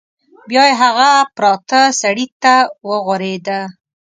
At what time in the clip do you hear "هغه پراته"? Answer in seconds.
0.83-1.81